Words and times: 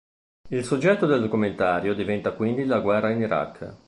Il 0.49 0.65
soggetto 0.65 1.05
del 1.05 1.21
documentario 1.21 1.93
diventa 1.93 2.31
quindi 2.33 2.65
la 2.65 2.79
guerra 2.79 3.11
in 3.11 3.19
Iraq. 3.21 3.75